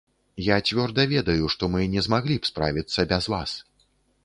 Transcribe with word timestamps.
Я 0.45 0.55
цвёрда 0.69 1.03
ведаю, 1.11 1.51
што 1.55 1.69
мы 1.75 1.85
не 1.97 2.05
змаглі 2.07 2.35
б 2.41 2.51
справіцца 2.53 3.07
без 3.15 3.31
вас. 3.37 3.57